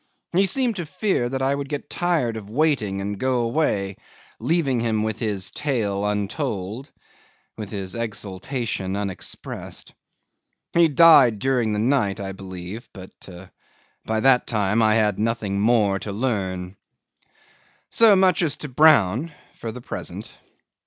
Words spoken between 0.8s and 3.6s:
fear that I would get tired of waiting and go